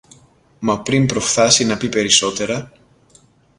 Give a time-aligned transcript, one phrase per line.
[0.59, 2.71] Μα πριν προφθάσει να πει περισσότερα